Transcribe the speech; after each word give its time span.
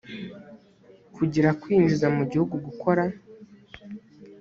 kugira 1.15 1.49
kwinjiza 1.61 2.07
mu 2.15 2.23
gihugu 2.31 2.55
gukora 2.65 3.03